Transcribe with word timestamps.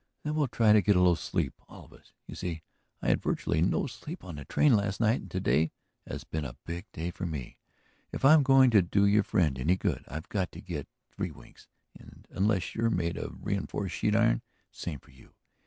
Then 0.23 0.33
we'll 0.33 0.47
try 0.47 0.73
to 0.73 0.81
get 0.81 0.95
a 0.95 0.99
little 0.99 1.15
sleep, 1.15 1.53
all 1.69 1.85
of 1.85 1.93
us. 1.93 2.11
You 2.25 2.33
see, 2.33 2.63
I 3.03 3.09
had 3.09 3.21
virtually 3.21 3.61
no 3.61 3.85
sleep 3.85 4.23
on 4.23 4.37
the 4.37 4.45
train 4.45 4.75
last 4.75 4.99
night 4.99 5.21
and 5.21 5.29
to 5.29 5.39
day 5.39 5.73
has 6.07 6.23
been 6.23 6.43
a 6.43 6.57
big 6.65 6.87
day 6.91 7.11
for 7.11 7.27
me. 7.27 7.57
If 8.11 8.25
I'm 8.25 8.41
going 8.41 8.71
to 8.71 8.81
do 8.81 9.05
your 9.05 9.21
friend 9.21 9.59
any 9.59 9.75
good 9.75 10.03
I've 10.07 10.27
got 10.29 10.51
to 10.53 10.59
get 10.59 10.87
three 11.11 11.29
winks. 11.29 11.67
And, 11.95 12.27
unless 12.31 12.73
you're 12.73 12.89
made 12.89 13.15
out 13.15 13.25
of 13.25 13.45
reinforced 13.45 13.93
sheet 13.93 14.15
iron, 14.15 14.41
it's 14.71 14.79
the 14.79 14.89
same 14.89 14.99
for 15.01 15.11
you. 15.11 15.35